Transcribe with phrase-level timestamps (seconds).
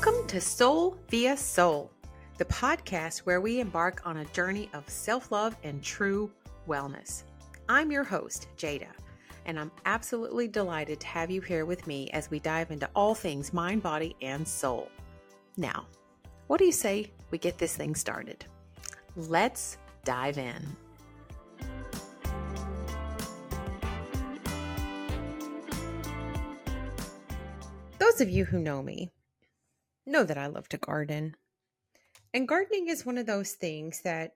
[0.00, 1.90] Welcome to Soul Via Sole,
[2.36, 6.30] the podcast where we embark on a journey of self love and true
[6.68, 7.24] wellness.
[7.68, 8.86] I'm your host, Jada,
[9.44, 13.12] and I'm absolutely delighted to have you here with me as we dive into all
[13.12, 14.88] things mind, body, and soul.
[15.56, 15.84] Now,
[16.46, 18.44] what do you say we get this thing started?
[19.16, 20.64] Let's dive in.
[27.98, 29.10] Those of you who know me
[30.08, 31.36] know that I love to garden.
[32.34, 34.34] And gardening is one of those things that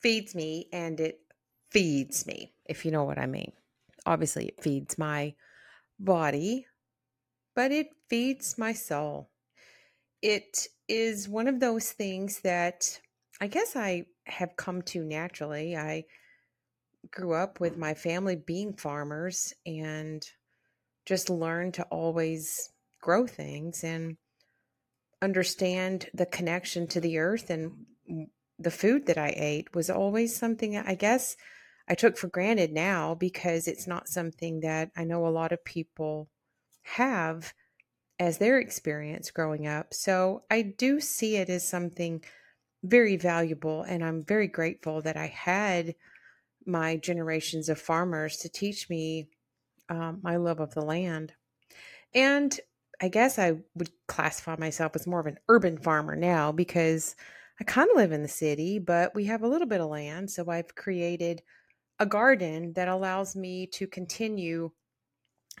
[0.00, 1.20] feeds me and it
[1.70, 3.52] feeds me, if you know what I mean.
[4.06, 5.34] Obviously, it feeds my
[5.98, 6.66] body,
[7.54, 9.30] but it feeds my soul.
[10.22, 12.98] It is one of those things that
[13.40, 15.76] I guess I have come to naturally.
[15.76, 16.04] I
[17.10, 20.24] grew up with my family being farmers and
[21.04, 22.70] just learned to always
[23.00, 24.16] grow things and
[25.22, 27.86] understand the connection to the earth and
[28.58, 31.36] the food that I ate was always something I guess
[31.88, 35.64] I took for granted now because it's not something that I know a lot of
[35.64, 36.28] people
[36.82, 37.52] have
[38.18, 39.92] as their experience growing up.
[39.92, 42.24] So I do see it as something
[42.82, 45.94] very valuable and I'm very grateful that I had
[46.64, 49.28] my generations of farmers to teach me
[49.88, 51.34] um, my love of the land.
[52.14, 52.58] And
[53.00, 57.14] I guess I would classify myself as more of an urban farmer now because
[57.60, 60.30] I kind of live in the city, but we have a little bit of land.
[60.30, 61.42] So I've created
[61.98, 64.70] a garden that allows me to continue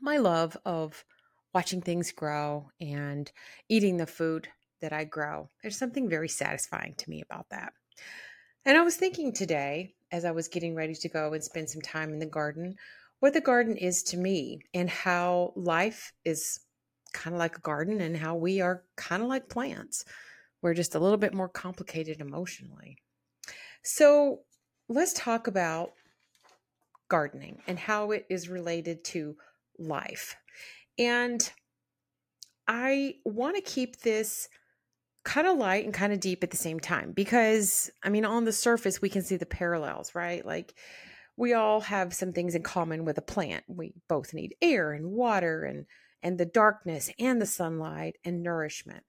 [0.00, 1.04] my love of
[1.54, 3.30] watching things grow and
[3.68, 4.48] eating the food
[4.80, 5.50] that I grow.
[5.62, 7.72] There's something very satisfying to me about that.
[8.64, 11.82] And I was thinking today, as I was getting ready to go and spend some
[11.82, 12.76] time in the garden,
[13.20, 16.60] what the garden is to me and how life is
[17.12, 20.04] kind of like a garden and how we are kind of like plants.
[20.62, 22.98] We're just a little bit more complicated emotionally.
[23.82, 24.40] So
[24.88, 25.92] let's talk about
[27.08, 29.36] gardening and how it is related to
[29.78, 30.36] life.
[30.98, 31.50] And
[32.68, 34.48] I want to keep this
[35.24, 38.44] kind of light and kind of deep at the same time because, I mean, on
[38.44, 40.44] the surface, we can see the parallels, right?
[40.44, 40.74] Like,
[41.36, 43.64] we all have some things in common with a plant.
[43.66, 45.86] We both need air and water and
[46.22, 49.04] and the darkness and the sunlight and nourishment.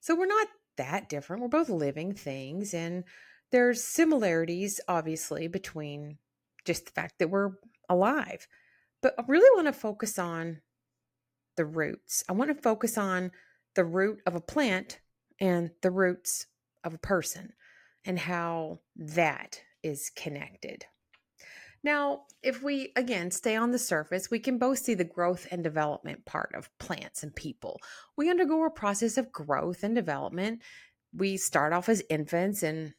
[0.00, 1.42] So we're not that different.
[1.42, 3.04] We're both living things and
[3.50, 6.18] there's similarities obviously between
[6.64, 7.52] just the fact that we're
[7.88, 8.46] alive.
[9.02, 10.60] But I really want to focus on
[11.56, 12.24] the roots.
[12.28, 13.32] I want to focus on
[13.74, 15.00] the root of a plant
[15.40, 16.46] and the roots
[16.84, 17.52] of a person
[18.04, 20.86] and how that is connected.
[21.84, 25.62] Now, if we again stay on the surface, we can both see the growth and
[25.62, 27.80] development part of plants and people.
[28.16, 30.62] We undergo a process of growth and development.
[31.14, 32.94] We start off as infants, and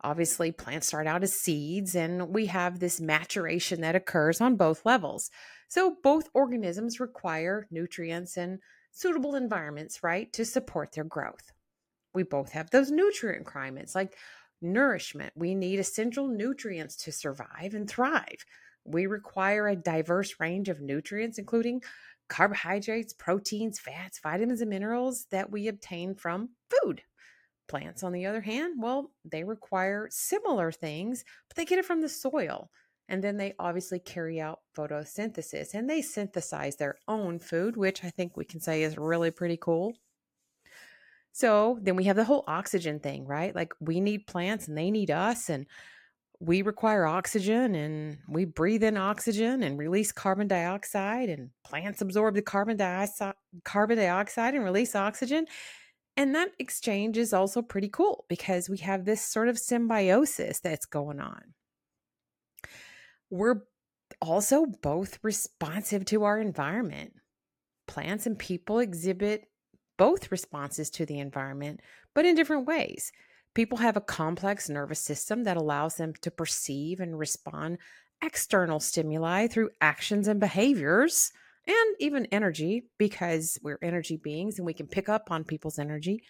[0.00, 4.84] obviously, plants start out as seeds, and we have this maturation that occurs on both
[4.84, 5.30] levels.
[5.68, 8.58] So, both organisms require nutrients and
[8.90, 11.52] suitable environments, right, to support their growth.
[12.14, 14.16] We both have those nutrient requirements, like
[14.60, 15.32] nourishment.
[15.36, 18.44] We need essential nutrients to survive and thrive.
[18.84, 21.82] We require a diverse range of nutrients, including
[22.28, 27.02] carbohydrates, proteins, fats, vitamins, and minerals that we obtain from food.
[27.68, 32.00] Plants, on the other hand, well, they require similar things, but they get it from
[32.00, 32.70] the soil.
[33.10, 38.10] And then they obviously carry out photosynthesis and they synthesize their own food, which I
[38.10, 39.94] think we can say is really pretty cool.
[41.32, 43.54] So then we have the whole oxygen thing, right?
[43.54, 45.66] Like we need plants and they need us, and
[46.40, 52.34] we require oxygen and we breathe in oxygen and release carbon dioxide, and plants absorb
[52.34, 53.34] the carbon dioxide,
[53.64, 55.46] carbon dioxide and release oxygen.
[56.16, 60.86] And that exchange is also pretty cool because we have this sort of symbiosis that's
[60.86, 61.54] going on.
[63.30, 63.62] We're
[64.20, 67.12] also both responsive to our environment.
[67.86, 69.44] Plants and people exhibit
[69.98, 71.80] both responses to the environment,
[72.14, 73.12] but in different ways.
[73.52, 77.78] People have a complex nervous system that allows them to perceive and respond
[78.22, 81.32] external stimuli through actions and behaviors
[81.66, 86.22] and even energy because we're energy beings and we can pick up on people's energy.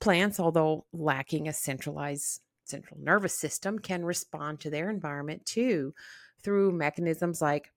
[0.00, 5.94] Plants, although lacking a centralized central nervous system, can respond to their environment too
[6.42, 7.72] through mechanisms like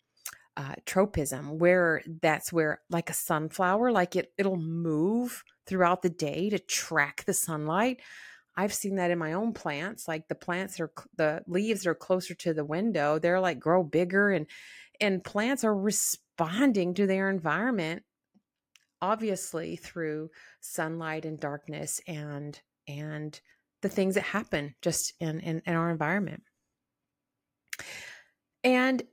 [0.57, 6.49] uh, tropism, where that's where, like a sunflower, like it it'll move throughout the day
[6.49, 8.01] to track the sunlight.
[8.55, 10.07] I've seen that in my own plants.
[10.07, 13.19] Like the plants are the leaves are closer to the window.
[13.19, 14.47] They're like grow bigger and
[14.99, 18.03] and plants are responding to their environment
[19.01, 23.39] obviously through sunlight and darkness and and
[23.81, 26.43] the things that happen just in, in, in our environment.
[28.63, 29.03] And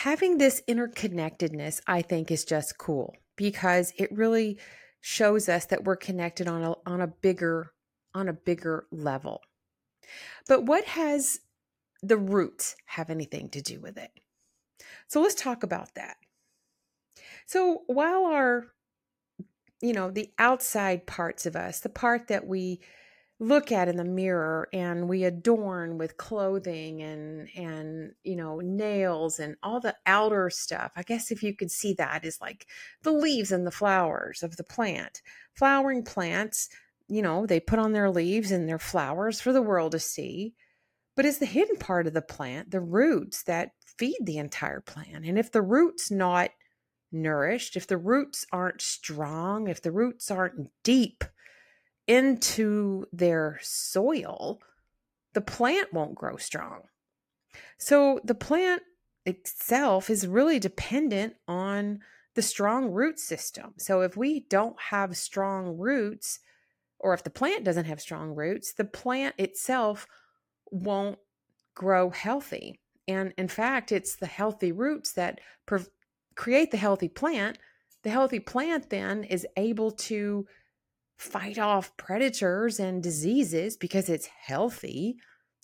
[0.00, 4.58] having this interconnectedness, I think, is just cool because it really
[5.02, 7.72] shows us that we're connected on a on a bigger
[8.14, 9.42] on a bigger level.
[10.48, 11.40] But what has
[12.02, 14.10] the roots have anything to do with it?
[15.06, 16.16] So let's talk about that.
[17.44, 18.68] So while our
[19.82, 22.80] you know, the outside parts of us, the part that we
[23.40, 29.40] look at in the mirror and we adorn with clothing and and you know nails
[29.40, 30.92] and all the outer stuff.
[30.94, 32.66] I guess if you could see that is like
[33.02, 35.22] the leaves and the flowers of the plant.
[35.54, 36.68] Flowering plants
[37.08, 40.54] you know they put on their leaves and their flowers for the world to see.
[41.16, 45.24] But it's the hidden part of the plant the roots that feed the entire plant.
[45.24, 46.50] And if the roots not
[47.12, 51.24] nourished if the roots aren't strong if the roots aren't deep
[52.06, 54.60] into their soil,
[55.34, 56.82] the plant won't grow strong.
[57.78, 58.82] So the plant
[59.26, 62.00] itself is really dependent on
[62.34, 63.74] the strong root system.
[63.78, 66.40] So if we don't have strong roots,
[66.98, 70.06] or if the plant doesn't have strong roots, the plant itself
[70.70, 71.18] won't
[71.74, 72.80] grow healthy.
[73.08, 75.40] And in fact, it's the healthy roots that
[76.36, 77.58] create the healthy plant.
[78.02, 80.46] The healthy plant then is able to
[81.20, 85.16] fight off predators and diseases because it's healthy.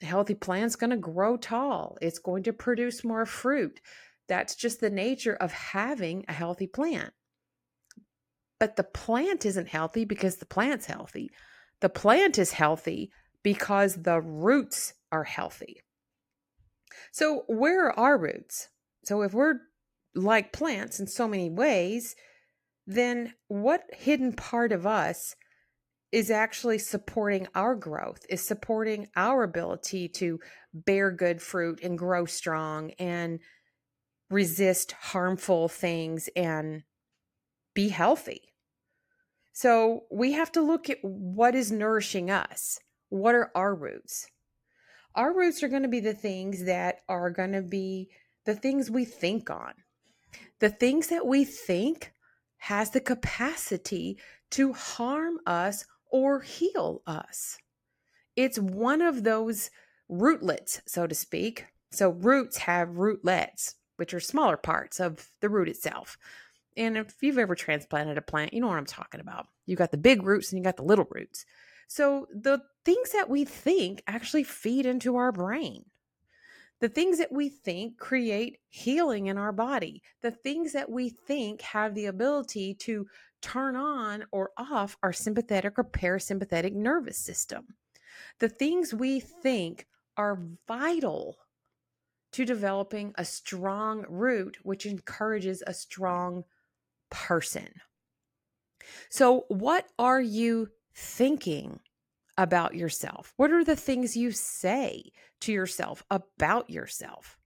[0.02, 3.80] A healthy plant's going to grow tall, it's going to produce more fruit.
[4.28, 7.14] That's just the nature of having a healthy plant.
[8.58, 11.30] But the plant isn't healthy because the plant's healthy.
[11.80, 13.10] The plant is healthy
[13.42, 15.82] because the roots are healthy.
[17.12, 18.68] So, where are our roots?
[19.04, 19.60] So, if we're
[20.14, 22.14] like plants in so many ways,
[22.86, 25.34] then what hidden part of us
[26.16, 30.40] is actually supporting our growth, is supporting our ability to
[30.72, 33.38] bear good fruit and grow strong and
[34.30, 36.84] resist harmful things and
[37.74, 38.40] be healthy.
[39.52, 42.78] So we have to look at what is nourishing us.
[43.10, 44.26] What are our roots?
[45.14, 48.08] Our roots are going to be the things that are going to be
[48.46, 49.74] the things we think on.
[50.60, 52.14] The things that we think
[52.56, 54.16] has the capacity
[54.52, 57.58] to harm us or heal us.
[58.36, 59.70] It's one of those
[60.08, 61.66] rootlets, so to speak.
[61.90, 66.18] So, roots have rootlets, which are smaller parts of the root itself.
[66.76, 69.46] And if you've ever transplanted a plant, you know what I'm talking about.
[69.64, 71.46] You got the big roots and you got the little roots.
[71.88, 75.84] So, the things that we think actually feed into our brain.
[76.80, 80.02] The things that we think create healing in our body.
[80.20, 83.06] The things that we think have the ability to
[83.42, 87.76] turn on or off our sympathetic or parasympathetic nervous system.
[88.38, 89.86] The things we think
[90.16, 91.38] are vital
[92.32, 96.44] to developing a strong root, which encourages a strong
[97.10, 97.68] person.
[99.10, 101.80] So, what are you thinking
[102.38, 103.32] about yourself?
[103.36, 107.38] What are the things you say to yourself about yourself?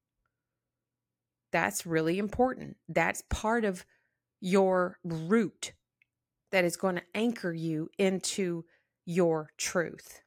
[1.53, 2.77] That's really important.
[2.89, 3.85] That's part of
[4.41, 5.73] your root
[6.53, 8.65] that is going to anchor you into
[9.05, 10.23] your truth.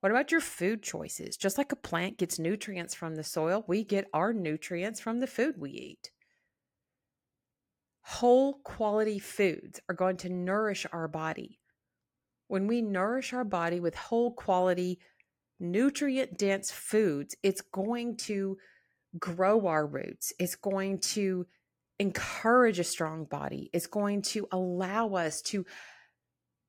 [0.00, 1.36] What about your food choices?
[1.36, 5.28] Just like a plant gets nutrients from the soil, we get our nutrients from the
[5.28, 6.10] food we eat.
[8.02, 11.60] Whole quality foods are going to nourish our body.
[12.48, 14.98] When we nourish our body with whole quality,
[15.60, 18.58] nutrient dense foods, it's going to
[19.18, 20.32] grow our roots.
[20.40, 21.46] It's going to
[22.02, 23.70] encourage a strong body.
[23.72, 25.64] It's going to allow us to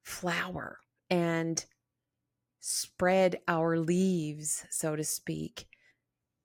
[0.03, 0.77] flower
[1.09, 1.63] and
[2.59, 5.65] spread our leaves, so to speak.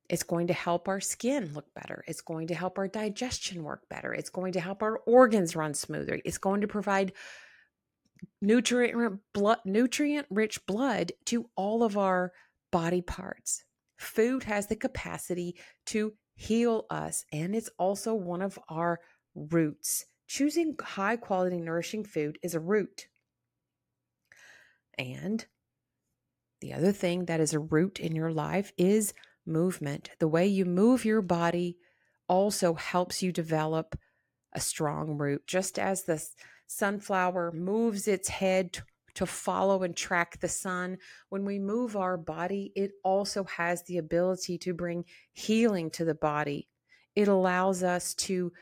[0.09, 2.02] It's going to help our skin look better.
[2.09, 4.14] It's going to help our digestion work better.
[4.14, 6.18] It's going to help our organs run smoother.
[6.25, 7.12] It's going to provide
[8.40, 9.21] nutrient
[9.66, 12.33] nutrient rich blood to all of our
[12.73, 13.64] body parts.
[13.99, 17.25] Food has the capacity to heal us.
[17.33, 19.00] And it's also one of our
[19.35, 20.07] roots.
[20.28, 23.09] Choosing high quality, nourishing food is a root.
[24.97, 25.45] And
[26.61, 29.14] the other thing that is a root in your life is
[29.45, 30.11] movement.
[30.21, 31.76] The way you move your body
[32.28, 33.99] also helps you develop
[34.52, 35.45] a strong root.
[35.47, 36.25] Just as the
[36.68, 38.78] sunflower moves its head
[39.18, 40.96] to follow and track the sun.
[41.28, 46.14] When we move our body, it also has the ability to bring healing to the
[46.14, 46.68] body.
[47.16, 48.52] It allows us to,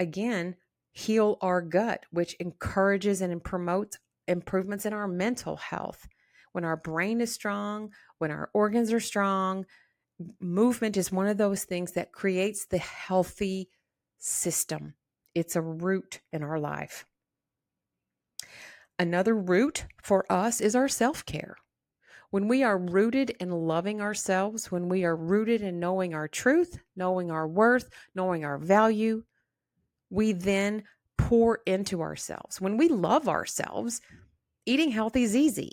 [0.00, 0.56] again,
[0.90, 6.08] heal our gut, which encourages and promotes improvements in our mental health.
[6.50, 9.66] When our brain is strong, when our organs are strong,
[10.40, 13.68] movement is one of those things that creates the healthy
[14.18, 14.94] system.
[15.32, 17.06] It's a root in our life.
[19.02, 21.56] Another root for us is our self care.
[22.30, 26.78] When we are rooted in loving ourselves, when we are rooted in knowing our truth,
[26.94, 29.24] knowing our worth, knowing our value,
[30.08, 30.84] we then
[31.18, 32.60] pour into ourselves.
[32.60, 34.00] When we love ourselves,
[34.66, 35.72] eating healthy is easy.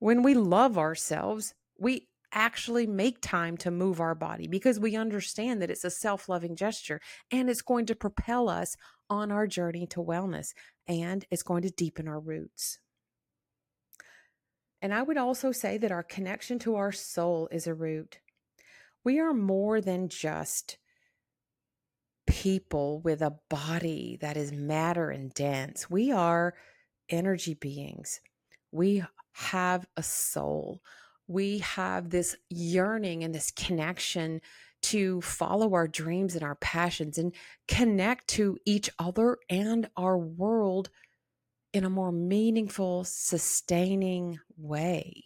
[0.00, 5.62] When we love ourselves, we actually make time to move our body because we understand
[5.62, 7.00] that it's a self loving gesture
[7.30, 8.76] and it's going to propel us
[9.08, 10.54] on our journey to wellness
[10.86, 12.78] and it's going to deepen our roots.
[14.82, 18.18] And I would also say that our connection to our soul is a root.
[19.02, 20.76] We are more than just
[22.26, 25.88] people with a body that is matter and dense.
[25.88, 26.54] We are
[27.08, 28.20] energy beings.
[28.72, 30.80] We have a soul.
[31.26, 34.40] We have this yearning and this connection
[34.84, 37.34] to follow our dreams and our passions and
[37.66, 40.90] connect to each other and our world
[41.72, 45.24] in a more meaningful, sustaining way.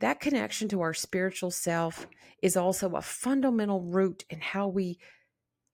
[0.00, 2.06] That connection to our spiritual self
[2.42, 4.98] is also a fundamental root in how we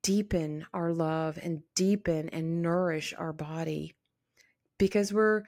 [0.02, 3.94] deepen our love and deepen and nourish our body
[4.78, 5.42] because we're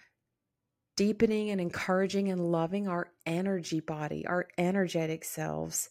[0.96, 5.88] deepening and encouraging and loving our energy body, our energetic selves.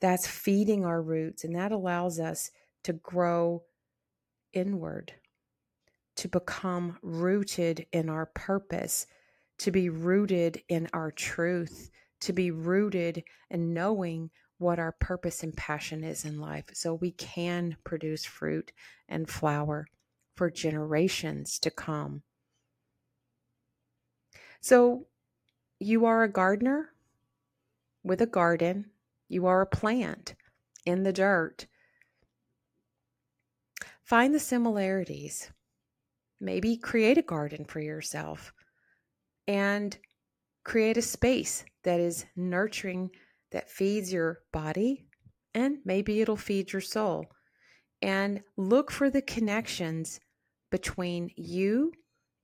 [0.00, 2.50] That's feeding our roots, and that allows us
[2.84, 3.64] to grow
[4.52, 5.12] inward
[6.18, 9.06] to become rooted in our purpose,
[9.56, 14.28] to be rooted in our truth, to be rooted in knowing
[14.58, 18.72] what our purpose and passion is in life so we can produce fruit
[19.08, 19.86] and flower
[20.34, 22.22] for generations to come.
[24.60, 25.06] So,
[25.78, 26.90] you are a gardener
[28.02, 28.86] with a garden,
[29.28, 30.34] you are a plant
[30.84, 31.66] in the dirt.
[34.02, 35.50] Find the similarities
[36.40, 38.52] maybe create a garden for yourself
[39.46, 39.96] and
[40.64, 43.10] create a space that is nurturing,
[43.50, 45.06] that feeds your body,
[45.54, 47.26] and maybe it'll feed your soul.
[48.00, 50.20] And look for the connections
[50.70, 51.92] between you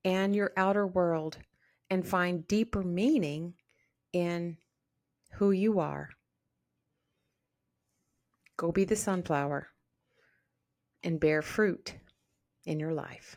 [0.04, 1.38] and your outer world
[1.90, 3.54] and find deeper meaning
[4.12, 4.56] in
[5.34, 6.10] who you are.
[8.56, 9.68] Go be the sunflower
[11.02, 11.94] and bear fruit
[12.64, 13.36] in your life.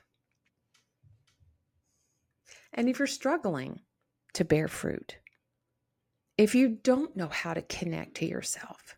[2.74, 3.82] And if you're struggling
[4.34, 5.18] to bear fruit,
[6.38, 8.96] if you don't know how to connect to yourself,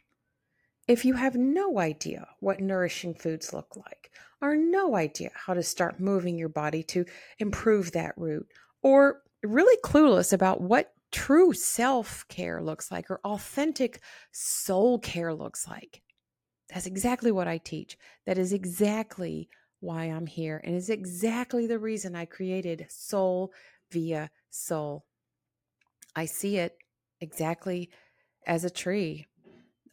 [0.87, 4.11] if you have no idea what nourishing foods look like,
[4.41, 7.05] or no idea how to start moving your body to
[7.37, 8.47] improve that root,
[8.81, 15.67] or really clueless about what true self care looks like or authentic soul care looks
[15.67, 16.01] like,
[16.71, 17.97] that's exactly what I teach.
[18.25, 19.49] That is exactly
[19.79, 20.61] why I'm here.
[20.63, 23.51] And is exactly the reason I created Soul
[23.91, 25.05] via Sole.
[26.15, 26.77] I see it
[27.21, 27.89] exactly
[28.45, 29.27] as a tree.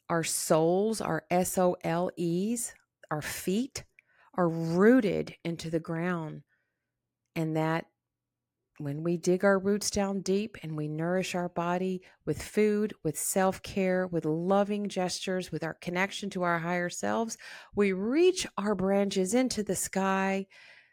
[0.09, 2.75] Our soles, our S O L E's,
[3.11, 3.85] our feet
[4.35, 6.43] are rooted into the ground.
[7.35, 7.87] And that
[8.79, 13.19] when we dig our roots down deep and we nourish our body with food, with
[13.19, 17.39] self care, with loving gestures, with our connection to our higher selves,
[17.75, 20.47] we reach our branches into the sky.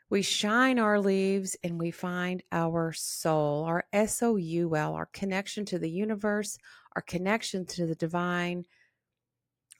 [0.10, 5.08] We shine our leaves and we find our soul, our S O U L, our
[5.08, 6.58] connection to the universe,
[6.96, 8.66] our connection to the divine,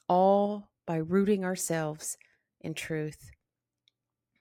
[0.08, 2.18] all by rooting ourselves
[2.60, 3.30] in truth.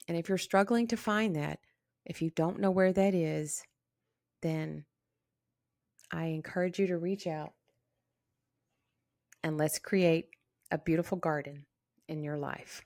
[0.08, 1.60] And if you're struggling to find that,
[2.06, 3.64] if you don't know where that is,
[4.42, 4.86] then
[6.12, 7.54] I encourage you to reach out
[9.44, 10.28] and let's create
[10.72, 11.66] a beautiful garden
[12.08, 12.82] in your life.